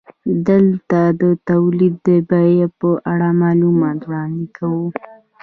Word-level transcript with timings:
دلته 0.47 0.99
د 1.21 1.23
تولید 1.49 1.93
د 2.07 2.09
بیې 2.29 2.61
په 2.79 2.89
اړه 3.11 3.29
معلومات 3.41 3.99
وړاندې 4.05 4.45
کوو 4.57 4.85